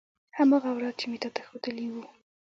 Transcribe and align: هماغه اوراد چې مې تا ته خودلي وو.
هماغه 0.37 0.67
اوراد 0.71 0.95
چې 0.99 1.05
مې 1.09 1.17
تا 1.23 1.29
ته 1.35 1.41
خودلي 1.47 1.85
وو. 1.91 2.03